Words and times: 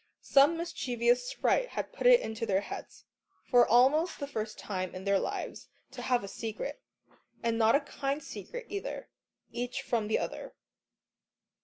Some 0.23 0.57
mischievous 0.57 1.29
sprite 1.29 1.69
had 1.69 1.93
put 1.93 2.07
it 2.07 2.21
into 2.21 2.47
their 2.47 2.61
heads, 2.61 3.05
for 3.51 3.67
almost 3.67 4.19
the 4.19 4.25
first 4.25 4.57
time 4.57 4.95
in 4.95 5.03
their 5.03 5.19
lives, 5.19 5.67
to 5.91 6.01
have 6.01 6.23
a 6.23 6.27
secret, 6.27 6.81
and 7.43 7.55
not 7.59 7.75
a 7.75 7.81
kind 7.81 8.23
secret 8.23 8.65
either, 8.67 9.09
each 9.51 9.83
from 9.83 10.07
the 10.07 10.17
other. 10.17 10.55